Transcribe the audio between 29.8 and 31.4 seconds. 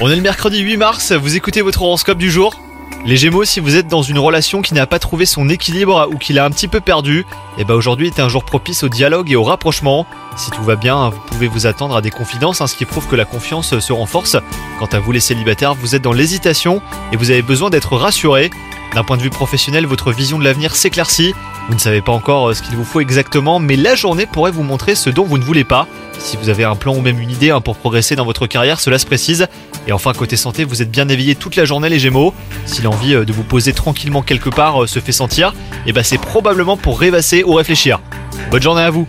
Et enfin, côté santé, vous êtes bien éveillé